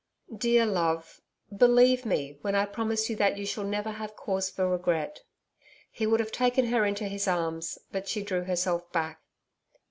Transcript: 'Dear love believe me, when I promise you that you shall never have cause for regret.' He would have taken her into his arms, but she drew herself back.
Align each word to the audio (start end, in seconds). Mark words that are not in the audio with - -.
'Dear 0.35 0.65
love 0.65 1.21
believe 1.55 2.07
me, 2.07 2.39
when 2.41 2.55
I 2.55 2.65
promise 2.65 3.07
you 3.07 3.15
that 3.17 3.37
you 3.37 3.45
shall 3.45 3.63
never 3.63 3.91
have 3.91 4.15
cause 4.15 4.49
for 4.49 4.67
regret.' 4.67 5.19
He 5.91 6.07
would 6.07 6.19
have 6.19 6.31
taken 6.31 6.65
her 6.69 6.85
into 6.87 7.03
his 7.07 7.27
arms, 7.27 7.77
but 7.91 8.07
she 8.07 8.23
drew 8.23 8.45
herself 8.45 8.91
back. 8.91 9.21